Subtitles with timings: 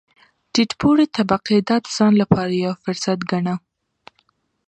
[0.53, 3.55] ټیټ پوړې طبقې دا د ځان لپاره یو فرصت ګاڼه.